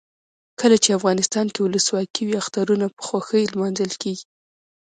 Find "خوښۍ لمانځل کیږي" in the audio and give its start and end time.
3.07-4.25